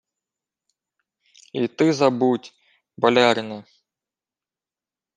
—Й 1.53 1.67
ти 1.67 1.93
забудь, 1.93 2.53
болярине. 2.97 3.63